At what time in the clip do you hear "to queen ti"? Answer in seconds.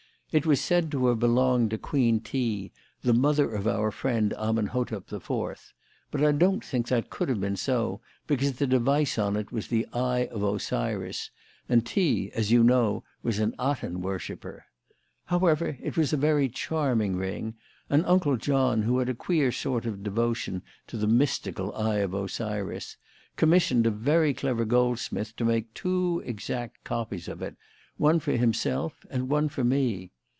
1.71-2.71